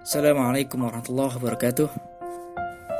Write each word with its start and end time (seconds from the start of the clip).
Assalamualaikum 0.00 0.80
warahmatullahi 0.80 1.36
wabarakatuh. 1.36 1.88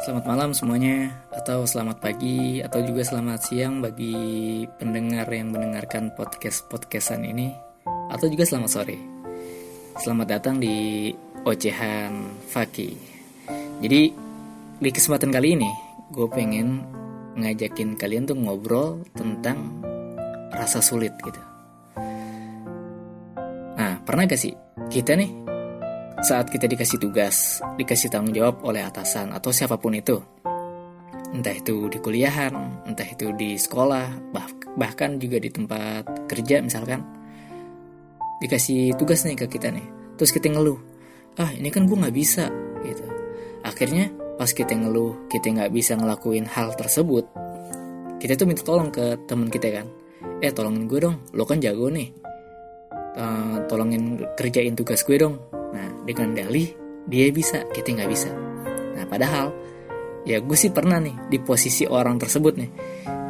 Selamat 0.05 0.25
malam 0.29 0.53
semuanya 0.53 1.25
Atau 1.33 1.65
selamat 1.65 1.97
pagi 1.97 2.61
Atau 2.61 2.85
juga 2.85 3.01
selamat 3.01 3.41
siang 3.41 3.81
bagi 3.81 4.69
pendengar 4.77 5.25
yang 5.33 5.49
mendengarkan 5.49 6.13
podcast-podcastan 6.13 7.25
ini 7.25 7.57
Atau 8.13 8.29
juga 8.29 8.45
selamat 8.45 8.69
sore. 8.69 9.01
Selamat 9.97 10.29
datang 10.29 10.61
di 10.61 11.09
Ocehan 11.49 12.37
Faki 12.53 12.91
Jadi 13.81 14.01
di 14.77 14.91
kesempatan 14.93 15.33
kali 15.33 15.57
ini 15.57 15.71
Gue 16.13 16.29
pengen 16.29 16.85
ngajakin 17.41 17.97
kalian 17.97 18.29
tuh 18.29 18.37
ngobrol 18.37 19.09
tentang 19.17 19.81
rasa 20.53 20.85
sulit 20.85 21.17
gitu. 21.25 21.41
Nah 23.81 24.05
pernah 24.05 24.29
gak 24.29 24.37
sih 24.37 24.53
kita 24.93 25.17
nih 25.17 25.50
saat 26.21 26.53
kita 26.53 26.69
dikasih 26.69 27.01
tugas, 27.01 27.65
dikasih 27.81 28.13
tanggung 28.13 28.37
jawab 28.37 28.61
oleh 28.61 28.85
atasan 28.85 29.33
atau 29.33 29.49
siapa 29.49 29.81
pun 29.81 29.97
itu. 29.97 30.21
Entah 31.33 31.55
itu 31.57 31.89
di 31.89 31.97
kuliahan, 31.97 32.85
entah 32.85 33.09
itu 33.09 33.33
di 33.39 33.57
sekolah, 33.57 34.35
bah 34.35 34.45
bahkan 34.77 35.17
juga 35.17 35.41
di 35.41 35.49
tempat 35.49 36.29
kerja 36.29 36.61
misalkan. 36.61 37.01
Dikasih 38.45 38.97
tugas 39.01 39.25
nih 39.25 39.37
ke 39.37 39.47
kita 39.49 39.73
nih, 39.73 39.87
terus 40.21 40.33
kita 40.35 40.53
ngeluh. 40.53 40.77
Ah 41.41 41.57
ini 41.57 41.73
kan 41.73 41.89
gue 41.89 41.97
gak 41.97 42.13
bisa 42.13 42.53
gitu. 42.85 43.05
Akhirnya 43.65 44.13
pas 44.37 44.53
kita 44.53 44.77
ngeluh, 44.77 45.29
kita 45.29 45.53
nggak 45.53 45.73
bisa 45.73 45.97
ngelakuin 45.97 46.49
hal 46.49 46.73
tersebut, 46.73 47.29
kita 48.21 48.37
tuh 48.37 48.45
minta 48.45 48.61
tolong 48.61 48.93
ke 48.93 49.17
temen 49.25 49.49
kita 49.49 49.69
kan. 49.73 49.87
Eh 50.45 50.53
tolongin 50.53 50.85
gue 50.85 51.01
dong, 51.01 51.17
lo 51.33 51.49
kan 51.49 51.61
jago 51.61 51.89
nih. 51.89 52.20
Uh, 53.11 53.67
tolongin 53.67 54.23
kerjain 54.39 54.79
tugas 54.79 55.03
gue 55.03 55.19
dong 55.19 55.43
Nah, 55.71 55.89
dengan 56.07 56.35
dalih 56.35 56.67
dia 57.07 57.31
bisa, 57.31 57.63
kita 57.71 57.95
nggak 57.95 58.11
bisa. 58.11 58.31
Nah, 58.95 59.05
padahal 59.07 59.55
ya 60.27 60.39
gue 60.43 60.57
sih 60.59 60.71
pernah 60.71 61.01
nih 61.01 61.31
di 61.31 61.39
posisi 61.41 61.87
orang 61.87 62.19
tersebut 62.19 62.55
nih. 62.59 62.71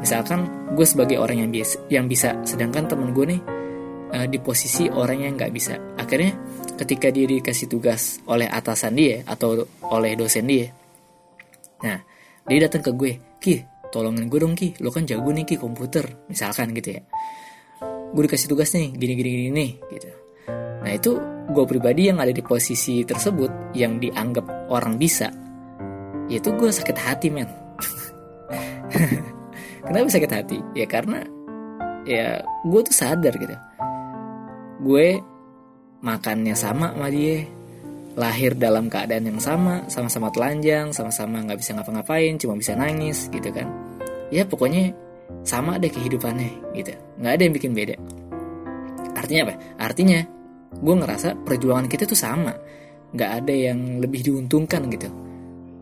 Misalkan 0.00 0.72
gue 0.72 0.86
sebagai 0.88 1.20
orang 1.20 1.44
yang 1.46 1.50
biasa, 1.52 1.76
yang 1.92 2.06
bisa, 2.08 2.40
sedangkan 2.42 2.88
temen 2.88 3.12
gue 3.12 3.26
nih 3.36 3.40
uh, 4.16 4.26
di 4.26 4.38
posisi 4.40 4.88
orang 4.88 5.28
yang 5.28 5.36
nggak 5.36 5.52
bisa. 5.52 5.76
Akhirnya 6.00 6.32
ketika 6.80 7.12
dia 7.12 7.28
dikasih 7.28 7.68
tugas 7.68 8.18
oleh 8.24 8.48
atasan 8.48 8.96
dia 8.96 9.20
atau 9.28 9.68
oleh 9.92 10.16
dosen 10.16 10.48
dia, 10.48 10.72
nah 11.84 12.00
dia 12.48 12.58
datang 12.64 12.80
ke 12.80 12.90
gue, 12.96 13.12
ki 13.36 13.54
tolongin 13.92 14.32
gue 14.32 14.40
dong 14.40 14.56
ki, 14.56 14.80
lo 14.80 14.88
kan 14.88 15.04
jago 15.04 15.28
nih 15.28 15.44
ki 15.44 15.60
komputer, 15.60 16.24
misalkan 16.32 16.72
gitu 16.72 16.96
ya. 16.96 17.02
Gue 18.10 18.22
dikasih 18.26 18.50
tugas 18.50 18.74
nih, 18.74 18.90
gini 18.94 19.12
gini 19.14 19.28
gini 19.30 19.46
nih, 19.54 19.70
gitu. 19.94 20.10
Nah 20.80 20.90
itu 20.90 21.12
gue 21.50 21.64
pribadi 21.66 22.10
yang 22.10 22.18
ada 22.22 22.30
di 22.30 22.42
posisi 22.42 23.02
tersebut 23.02 23.74
yang 23.74 23.98
dianggap 23.98 24.70
orang 24.70 24.96
bisa 24.96 25.30
itu 26.30 26.48
gue 26.54 26.70
sakit 26.70 26.94
hati 26.94 27.28
men. 27.28 27.50
Kenapa 29.86 30.06
sakit 30.06 30.30
hati? 30.30 30.58
Ya 30.78 30.86
karena 30.86 31.26
ya 32.06 32.38
gue 32.62 32.80
tuh 32.86 32.94
sadar 32.94 33.34
gitu. 33.34 33.56
Gue 34.86 35.18
makannya 36.00 36.54
sama 36.54 36.94
sama 36.94 37.10
dia 37.10 37.44
lahir 38.14 38.54
dalam 38.54 38.86
keadaan 38.90 39.26
yang 39.26 39.40
sama 39.42 39.86
sama-sama 39.86 40.32
telanjang 40.34 40.90
sama-sama 40.90 41.44
nggak 41.46 41.60
bisa 41.60 41.76
ngapa-ngapain 41.76 42.38
cuma 42.38 42.54
bisa 42.54 42.78
nangis 42.78 43.26
gitu 43.34 43.50
kan. 43.50 43.66
Ya 44.30 44.46
pokoknya 44.46 44.94
sama 45.44 45.80
deh 45.80 45.90
kehidupannya 45.90 46.76
gitu. 46.76 46.92
Nggak 47.20 47.32
ada 47.32 47.42
yang 47.42 47.54
bikin 47.54 47.72
beda. 47.72 47.96
Artinya 49.16 49.40
apa? 49.50 49.54
Artinya 49.80 50.20
gue 50.70 50.94
ngerasa 50.94 51.28
perjuangan 51.42 51.86
kita 51.90 52.04
tuh 52.06 52.18
sama. 52.18 52.52
Nggak 53.10 53.30
ada 53.42 53.54
yang 53.54 53.98
lebih 53.98 54.22
diuntungkan 54.22 54.86
gitu. 54.92 55.08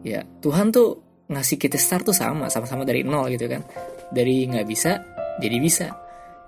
Ya 0.06 0.24
Tuhan 0.40 0.73
tuh 0.73 1.02
ngasih 1.28 1.61
kita 1.61 1.77
start 1.77 2.08
tuh 2.08 2.17
sama 2.17 2.48
sama-sama 2.48 2.86
dari 2.89 3.05
nol 3.05 3.28
gitu 3.34 3.50
kan. 3.50 3.62
Dari 4.14 4.48
nggak 4.48 4.67
bisa 4.67 4.98
jadi 5.42 5.56
bisa. 5.61 5.86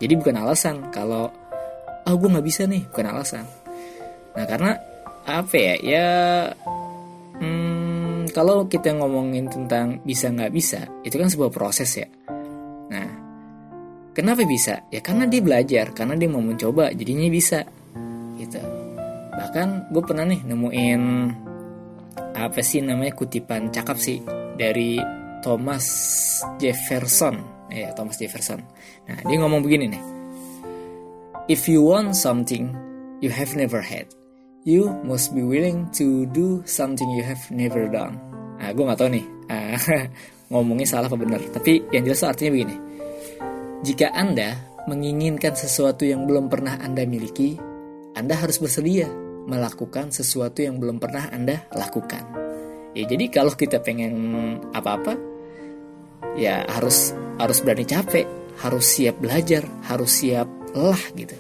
Jadi 0.01 0.17
bukan 0.17 0.41
alasan 0.41 0.89
kalau 0.89 1.29
ah 2.01 2.09
oh, 2.09 2.17
gue 2.17 2.29
nggak 2.33 2.47
bisa 2.47 2.65
nih 2.65 2.89
bukan 2.89 3.07
alasan. 3.13 3.45
Nah 4.33 4.45
karena 4.49 4.73
apa 5.29 5.55
ya? 5.55 5.75
Ya 5.85 6.09
hmm, 7.43 8.33
kalau 8.33 8.65
kita 8.71 8.95
ngomongin 8.97 9.51
tentang 9.51 10.01
bisa 10.07 10.33
nggak 10.33 10.53
bisa 10.55 10.89
itu 11.05 11.19
kan 11.21 11.29
sebuah 11.29 11.53
proses 11.53 11.91
ya 11.99 12.09
nah 12.91 13.09
kenapa 14.13 14.43
bisa? 14.45 14.85
Ya 14.91 15.01
karena 15.01 15.25
dia 15.31 15.41
belajar 15.41 15.95
karena 15.95 16.19
dia 16.19 16.29
mau 16.29 16.43
mencoba 16.43 16.91
jadinya 16.93 17.31
bisa 17.31 17.65
gitu. 18.37 18.61
Bahkan 19.31 19.95
gue 19.95 20.03
pernah 20.05 20.27
nih 20.27 20.41
nemuin 20.45 21.03
apa 22.37 22.61
sih 22.61 22.85
namanya 22.85 23.17
kutipan 23.17 23.73
cakep 23.73 23.97
sih 23.97 24.19
dari 24.59 25.01
Thomas 25.41 25.87
Jefferson. 26.59 27.41
Ya 27.71 27.95
Thomas 27.95 28.19
Jefferson. 28.19 28.61
Nah 29.07 29.19
dia 29.23 29.37
ngomong 29.41 29.63
begini 29.63 29.87
nih. 29.89 30.03
If 31.51 31.67
you 31.67 31.83
want 31.83 32.15
something 32.19 32.75
you 33.23 33.31
have 33.31 33.55
never 33.57 33.83
had 33.83 34.11
you 34.65 34.93
must 35.07 35.33
be 35.33 35.41
willing 35.41 35.89
to 35.97 36.29
do 36.37 36.61
something 36.69 37.09
you 37.17 37.25
have 37.25 37.41
never 37.49 37.89
done. 37.89 38.21
Nah 38.61 38.69
gue 38.77 38.85
nggak 38.85 38.99
tahu 39.01 39.11
nih 39.17 39.27
ngomongnya 40.51 40.87
salah 40.87 41.07
apa 41.07 41.17
benar 41.17 41.41
tapi 41.55 41.87
yang 41.95 42.05
jelas 42.05 42.27
artinya 42.27 42.51
begini 42.53 42.77
jika 43.87 44.13
anda 44.13 44.59
menginginkan 44.91 45.55
sesuatu 45.55 46.05
yang 46.05 46.27
belum 46.27 46.51
pernah 46.51 46.77
anda 46.83 47.07
miliki 47.07 47.57
anda 48.19 48.35
harus 48.35 48.59
bersedia 48.59 49.07
melakukan 49.47 50.15
sesuatu 50.15 50.61
yang 50.61 50.79
belum 50.79 51.03
pernah 51.03 51.31
Anda 51.31 51.67
lakukan. 51.75 52.25
Ya 52.95 53.07
jadi 53.07 53.31
kalau 53.31 53.55
kita 53.55 53.79
pengen 53.83 54.15
apa-apa 54.75 55.15
ya 56.35 56.67
harus 56.67 57.15
harus 57.39 57.59
berani 57.63 57.87
capek, 57.87 58.27
harus 58.63 58.85
siap 58.87 59.19
belajar, 59.23 59.63
harus 59.87 60.11
siap 60.11 60.47
lelah 60.75 61.05
gitu. 61.15 61.37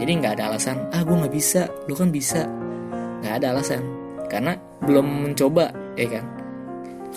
Jadi 0.00 0.10
nggak 0.20 0.36
ada 0.40 0.52
alasan, 0.52 0.76
ah 0.92 1.00
gue 1.00 1.16
nggak 1.16 1.32
bisa, 1.32 1.68
lu 1.88 1.96
kan 1.96 2.12
bisa. 2.12 2.44
Nggak 3.24 3.34
ada 3.40 3.46
alasan, 3.56 3.82
karena 4.28 4.52
belum 4.84 5.06
mencoba, 5.28 5.72
ya 5.96 6.08
kan. 6.12 6.24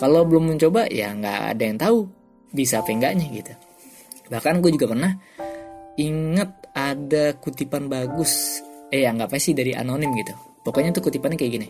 Kalau 0.02 0.26
belum 0.26 0.50
mencoba 0.50 0.90
ya 0.90 1.14
nggak 1.14 1.40
ada 1.54 1.62
yang 1.62 1.78
tahu 1.78 2.10
bisa 2.50 2.82
apa 2.82 2.90
enggaknya 2.90 3.30
gitu. 3.30 3.54
Bahkan 4.34 4.58
gue 4.58 4.74
juga 4.74 4.90
pernah 4.90 5.14
inget 5.94 6.50
ada 6.74 7.38
kutipan 7.38 7.86
bagus 7.86 8.58
eh 8.90 9.06
anggap 9.06 9.30
sih 9.38 9.54
dari 9.54 9.78
anonim 9.78 10.10
gitu. 10.18 10.34
Pokoknya 10.66 10.90
tuh 10.90 11.06
kutipannya 11.06 11.38
kayak 11.38 11.52
gini. 11.54 11.68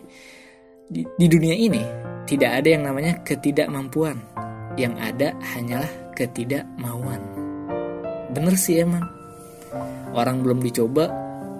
Di, 0.89 1.05
di 1.05 1.27
dunia 1.29 1.53
ini 1.53 1.85
tidak 2.25 2.57
ada 2.57 2.73
yang 2.73 2.89
namanya 2.89 3.21
ketidakmampuan. 3.21 4.17
Yang 4.81 4.93
ada 4.97 5.27
hanyalah 5.53 5.93
ketidakmauan. 6.17 7.21
Bener 8.33 8.57
sih 8.57 8.81
emang. 8.81 9.05
Orang 10.17 10.41
belum 10.41 10.57
dicoba 10.65 11.05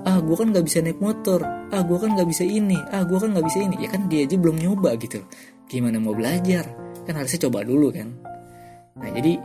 ah 0.09 0.17
gue 0.17 0.33
kan 0.33 0.49
nggak 0.49 0.65
bisa 0.65 0.81
naik 0.81 0.97
motor. 0.97 1.45
Ah 1.69 1.85
gue 1.85 2.01
kan 2.01 2.17
nggak 2.17 2.25
bisa 2.33 2.41
ini. 2.41 2.81
Ah 2.89 3.05
gue 3.05 3.21
kan 3.21 3.29
nggak 3.29 3.45
bisa 3.45 3.61
ini. 3.61 3.77
Ya 3.77 3.93
kan 3.93 4.09
dia 4.09 4.25
aja 4.25 4.41
belum 4.41 4.57
nyoba 4.57 4.97
gitu 4.97 5.21
gimana 5.67 5.97
mau 5.99 6.15
belajar? 6.15 6.65
Kan 7.03 7.19
harusnya 7.19 7.49
coba 7.49 7.65
dulu 7.67 7.91
kan? 7.91 8.09
Nah 8.99 9.09
jadi 9.11 9.39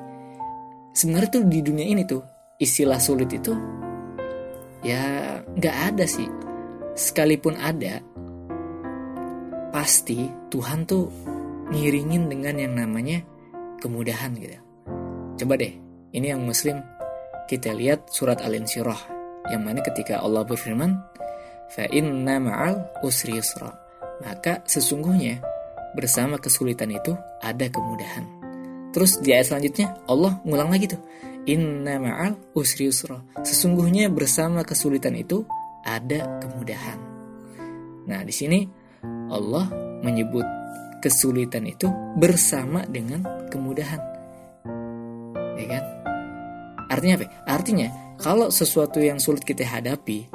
sebenarnya 0.94 1.30
tuh 1.30 1.44
di 1.46 1.58
dunia 1.64 1.86
ini 1.86 2.02
tuh 2.04 2.22
istilah 2.58 2.98
sulit 2.98 3.30
itu 3.32 3.54
ya 4.82 5.00
nggak 5.42 5.76
ada 5.94 6.04
sih. 6.04 6.28
Sekalipun 6.98 7.54
ada 7.54 8.02
pasti 9.70 10.26
Tuhan 10.50 10.82
tuh 10.88 11.06
ngiringin 11.70 12.26
dengan 12.26 12.54
yang 12.58 12.74
namanya 12.74 13.22
kemudahan 13.78 14.34
gitu. 14.34 14.58
Coba 15.38 15.54
deh 15.54 15.70
ini 16.10 16.26
yang 16.34 16.42
muslim 16.42 16.82
kita 17.46 17.72
lihat 17.72 18.10
surat 18.10 18.42
al-insyirah 18.42 18.98
yang 19.48 19.64
mana 19.64 19.80
ketika 19.80 20.20
Allah 20.20 20.44
berfirman 20.44 20.98
fa 21.72 21.84
inna 21.88 22.42
ma'al 22.42 23.00
usri 23.06 23.38
yusra. 23.38 23.72
Maka 24.18 24.66
sesungguhnya 24.66 25.38
bersama 25.96 26.36
kesulitan 26.40 26.92
itu 26.92 27.14
ada 27.40 27.68
kemudahan 27.68 28.24
terus 28.92 29.20
di 29.20 29.32
ayat 29.32 29.52
selanjutnya 29.52 29.94
Allah 30.08 30.40
ngulang 30.44 30.72
lagi 30.72 30.90
tuh 30.90 31.00
Inna 31.48 31.96
ma'al 31.96 32.52
usri 32.52 32.92
usra. 32.92 33.24
Sesungguhnya 33.40 34.12
bersama 34.12 34.60
kesulitan 34.68 35.16
itu 35.16 35.48
ada 35.80 36.44
kemudahan. 36.44 37.00
Nah, 38.04 38.20
di 38.20 38.34
sini 38.36 38.68
Allah 39.32 39.64
menyebut 40.04 40.44
kesulitan 41.00 41.64
itu 41.64 41.88
bersama 42.20 42.84
dengan 42.84 43.24
kemudahan. 43.48 44.00
Ya 45.56 45.66
kan? 45.72 45.84
Artinya 46.92 47.14
apa? 47.16 47.26
Artinya 47.48 47.88
kalau 48.20 48.52
sesuatu 48.52 49.00
yang 49.00 49.16
sulit 49.16 49.40
kita 49.40 49.64
hadapi 49.64 50.28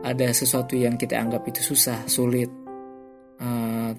ada 0.00 0.32
sesuatu 0.32 0.72
yang 0.72 0.96
kita 0.96 1.20
anggap 1.20 1.44
itu 1.44 1.60
susah, 1.60 2.08
sulit, 2.08 2.48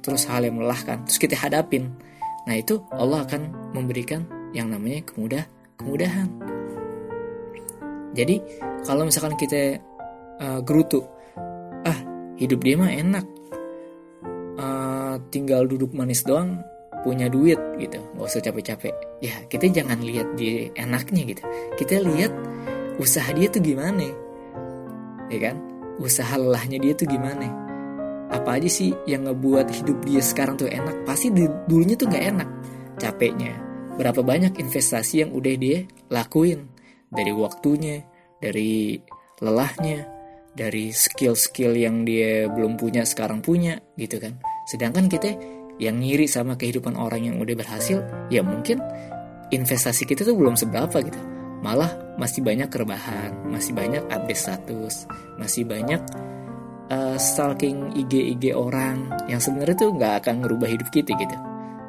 terus 0.01 0.25
hal 0.27 0.43
yang 0.43 0.57
melelahkan, 0.57 1.05
terus 1.05 1.21
kita 1.21 1.37
hadapin. 1.37 1.93
Nah, 2.49 2.57
itu 2.57 2.81
Allah 2.91 3.23
akan 3.25 3.73
memberikan 3.77 4.25
yang 4.51 4.67
namanya 4.73 5.05
kemudah 5.05 5.45
kemudahan. 5.77 6.27
Jadi 8.11 8.43
kalau 8.83 9.07
misalkan 9.07 9.39
kita 9.39 9.79
uh, 10.41 10.59
gerutu, 10.65 11.05
ah 11.87 11.95
hidup 12.35 12.59
dia 12.65 12.75
mah 12.75 12.91
enak, 12.91 13.25
tinggal 15.31 15.63
duduk 15.63 15.95
manis 15.95 16.27
doang 16.27 16.59
punya 17.01 17.31
duit 17.31 17.57
gitu. 17.79 17.97
Nggak 18.13 18.27
usah 18.27 18.41
capek-capek. 18.43 18.93
Ya 19.23 19.33
kita 19.47 19.71
jangan 19.71 20.03
lihat 20.03 20.27
dia 20.35 20.69
enaknya 20.75 21.23
gitu. 21.23 21.43
Kita 21.79 22.03
lihat 22.03 22.35
usaha 22.99 23.31
dia 23.31 23.47
tuh 23.47 23.63
gimana 23.63 24.05
ya 25.31 25.39
kan? 25.39 25.55
Usaha 25.97 26.35
lelahnya 26.35 26.77
dia 26.83 26.93
tuh 26.93 27.07
gimana 27.07 27.47
apa 28.31 28.57
aja 28.57 28.69
sih 28.71 28.95
yang 29.05 29.27
ngebuat 29.27 29.67
hidup 29.83 30.07
dia 30.07 30.23
sekarang 30.23 30.55
tuh 30.55 30.71
enak? 30.71 31.03
Pasti 31.03 31.29
di, 31.29 31.43
dulunya 31.67 31.99
tuh 31.99 32.07
nggak 32.07 32.25
enak. 32.31 32.49
Capeknya. 32.97 33.53
Berapa 33.99 34.23
banyak 34.23 34.55
investasi 34.57 35.27
yang 35.27 35.31
udah 35.35 35.55
dia 35.59 35.83
lakuin. 36.07 36.71
Dari 37.11 37.31
waktunya 37.35 38.07
dari 38.39 38.97
lelahnya 39.43 40.21
dari 40.51 40.91
skill-skill 40.91 41.75
yang 41.75 42.03
dia 42.03 42.47
belum 42.51 42.75
punya 42.75 43.07
sekarang 43.07 43.39
punya 43.39 43.79
gitu 43.95 44.19
kan. 44.19 44.35
Sedangkan 44.67 45.07
kita 45.07 45.31
yang 45.79 46.03
ngiri 46.03 46.27
sama 46.27 46.59
kehidupan 46.59 46.93
orang 46.99 47.25
yang 47.25 47.35
udah 47.39 47.55
berhasil, 47.55 48.03
ya 48.27 48.43
mungkin 48.43 48.83
investasi 49.49 50.03
kita 50.05 50.27
tuh 50.27 50.35
belum 50.35 50.59
seberapa 50.59 50.99
gitu. 51.01 51.17
Malah 51.61 52.17
masih 52.17 52.41
banyak 52.41 52.67
kerbahan, 52.67 53.47
masih 53.47 53.71
banyak 53.71 54.03
update 54.09 54.41
status, 54.41 55.05
masih 55.37 55.63
banyak 55.63 56.01
uh, 56.91 57.15
stalking 57.15 57.95
IG-IG 57.95 58.51
orang 58.51 59.07
yang 59.31 59.39
sebenarnya 59.39 59.75
tuh 59.79 59.95
nggak 59.95 60.13
akan 60.21 60.43
ngerubah 60.43 60.67
hidup 60.67 60.91
kita 60.91 61.15
gitu, 61.15 61.37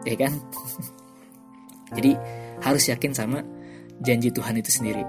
ya 0.06 0.14
kan? 0.14 0.32
Jadi 1.98 2.16
harus 2.62 2.84
yakin 2.88 3.12
sama 3.12 3.42
janji 4.00 4.30
Tuhan 4.30 4.56
itu 4.56 4.70
sendiri. 4.70 5.02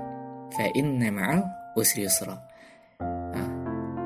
Fa'in 0.53 0.99
nemal 0.99 1.45
usri 1.77 2.05
yusra. 2.05 2.35
Nah, 3.01 3.47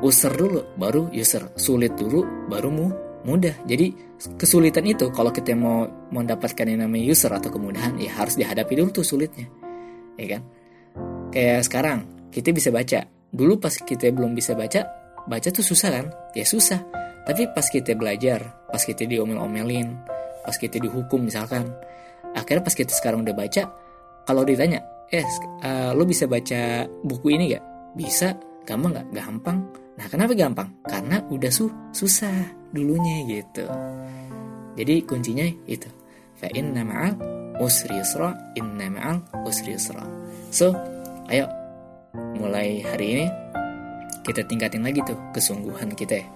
user 0.03 0.31
dulu, 0.31 0.77
baru 0.77 1.09
user. 1.11 1.51
Sulit 1.57 1.97
dulu, 1.97 2.47
baru 2.51 2.69
mu 2.69 2.87
mudah. 3.25 3.65
Jadi 3.65 3.91
kesulitan 4.37 4.85
itu 4.87 5.09
kalau 5.11 5.33
kita 5.33 5.57
mau 5.57 5.89
mendapatkan 6.13 6.63
yang 6.63 6.87
namanya 6.87 7.11
user 7.11 7.31
atau 7.33 7.51
kemudahan 7.51 7.99
ya 7.99 8.13
harus 8.15 8.37
dihadapi 8.39 8.73
dulu 8.77 8.89
tuh 9.01 9.05
sulitnya. 9.07 9.49
Ya 10.15 10.37
kan? 10.37 10.41
Kayak 11.33 11.67
sekarang 11.67 11.99
kita 12.29 12.53
bisa 12.53 12.69
baca. 12.69 13.03
Dulu 13.27 13.59
pas 13.59 13.75
kita 13.75 14.07
belum 14.15 14.31
bisa 14.37 14.55
baca, 14.55 15.06
baca 15.27 15.47
tuh 15.51 15.63
susah 15.63 15.89
kan? 15.91 16.05
Ya 16.33 16.47
susah. 16.47 16.79
Tapi 17.27 17.51
pas 17.51 17.67
kita 17.67 17.91
belajar, 17.93 18.39
pas 18.71 18.79
kita 18.79 19.03
diomel-omelin, 19.03 19.99
pas 20.47 20.55
kita 20.55 20.79
dihukum 20.79 21.27
misalkan, 21.27 21.67
akhirnya 22.31 22.63
pas 22.63 22.71
kita 22.71 22.95
sekarang 22.95 23.27
udah 23.27 23.35
baca, 23.35 23.67
kalau 24.23 24.47
ditanya, 24.47 24.79
eh 25.11 25.23
uh, 25.63 25.91
lo 25.91 26.07
bisa 26.07 26.23
baca 26.23 26.87
buku 27.03 27.35
ini 27.35 27.51
gak? 27.51 27.63
Bisa, 27.99 28.31
gampang 28.63 28.95
gak? 28.95 29.07
Gampang. 29.11 29.59
Nah 29.99 30.07
kenapa 30.07 30.31
gampang? 30.39 30.71
Karena 30.87 31.19
udah 31.27 31.51
su 31.51 31.67
susah 31.91 32.71
dulunya 32.71 33.27
gitu. 33.27 33.67
Jadi 34.79 35.03
kuncinya 35.03 35.43
itu. 35.67 35.89
Fa 36.37 36.47
inna 36.53 36.85
ma'al 36.85 37.17
usri 37.59 37.97
yusra, 37.97 38.29
inna 38.53 38.87
ma'al 38.93 39.17
usri 39.43 39.73
yusra. 39.73 40.05
So, 40.53 40.71
ayo 41.27 41.49
mulai 42.37 42.85
hari 42.85 43.07
ini 43.17 43.25
kita 44.27 44.43
tingkatin 44.43 44.83
lagi 44.83 44.99
tuh 45.07 45.15
kesungguhan 45.31 45.95
kita 45.95 46.19
ya. 46.19 46.27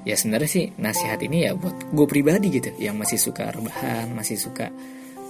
Ya 0.00 0.14
sebenarnya 0.16 0.48
sih 0.48 0.64
nasihat 0.80 1.20
ini 1.20 1.44
ya 1.48 1.52
buat 1.56 1.92
gue 1.92 2.06
pribadi 2.08 2.48
gitu 2.52 2.72
yang 2.76 2.96
masih 2.96 3.16
suka 3.20 3.52
rebahan, 3.52 4.12
masih 4.12 4.36
suka 4.36 4.72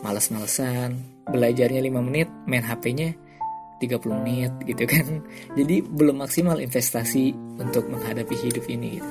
males-malesan, 0.02 0.98
belajarnya 1.26 1.82
5 1.82 2.06
menit, 2.06 2.28
main 2.46 2.62
HP-nya 2.62 3.14
30 3.82 4.22
menit 4.22 4.52
gitu 4.66 4.84
kan. 4.86 5.06
Jadi 5.58 5.82
belum 5.82 6.22
maksimal 6.22 6.58
investasi 6.62 7.34
untuk 7.58 7.86
menghadapi 7.90 8.34
hidup 8.34 8.66
ini 8.66 8.98
gitu 8.98 9.10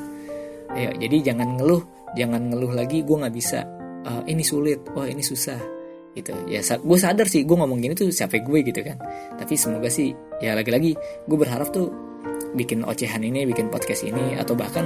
ya 0.77 0.93
jadi 0.93 1.33
jangan 1.33 1.57
ngeluh 1.57 1.81
jangan 2.13 2.41
ngeluh 2.53 2.73
lagi 2.73 3.01
gue 3.01 3.17
nggak 3.17 3.35
bisa 3.35 3.65
uh, 4.05 4.21
ini 4.29 4.43
sulit 4.45 4.81
wah 4.93 5.07
ini 5.09 5.23
susah 5.23 5.57
gitu 6.13 6.33
ya 6.49 6.61
gue 6.61 6.97
sadar 6.97 7.25
sih 7.29 7.45
gue 7.45 7.55
ngomong 7.57 7.79
gini 7.81 7.93
tuh 7.97 8.09
siapa 8.09 8.41
gue 8.41 8.59
gitu 8.65 8.81
kan 8.81 8.97
tapi 9.37 9.53
semoga 9.57 9.89
sih 9.89 10.13
ya 10.41 10.53
lagi-lagi 10.53 10.93
gue 11.25 11.37
berharap 11.37 11.69
tuh 11.73 11.89
bikin 12.55 12.85
ocehan 12.85 13.21
ini 13.21 13.45
bikin 13.45 13.69
podcast 13.69 14.05
ini 14.05 14.37
atau 14.37 14.53
bahkan 14.57 14.85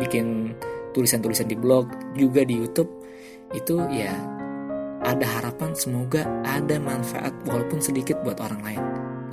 bikin 0.00 0.56
tulisan-tulisan 0.96 1.48
di 1.48 1.56
blog 1.56 1.88
juga 2.16 2.44
di 2.44 2.60
YouTube 2.60 2.88
itu 3.52 3.80
ya 3.92 4.12
ada 5.02 5.26
harapan 5.40 5.76
semoga 5.76 6.24
ada 6.46 6.78
manfaat 6.80 7.34
walaupun 7.44 7.82
sedikit 7.82 8.20
buat 8.24 8.38
orang 8.40 8.60
lain 8.64 8.82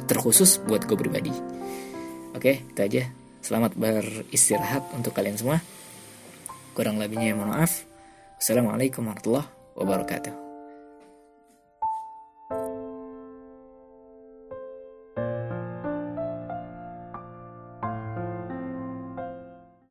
terkhusus 0.09 0.59
buat 0.65 0.83
gue 0.83 0.97
pribadi 0.97 1.31
oke 2.35 2.53
itu 2.75 2.79
aja 2.79 3.03
selamat 3.39 3.77
beristirahat 3.79 4.83
untuk 4.97 5.15
kalian 5.15 5.39
semua 5.39 5.61
Kurang 6.79 6.95
lebihnya 6.95 7.35
mohon 7.35 7.51
maaf. 7.51 7.83
Assalamualaikum 8.39 9.03
warahmatullahi 9.03 9.51
wabarakatuh. 9.75 10.49